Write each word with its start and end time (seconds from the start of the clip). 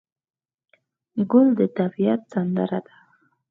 ګل 1.31 1.47
د 1.59 1.61
طبیعت 1.79 2.21
سندره 2.31 2.79
ده. 2.85 2.95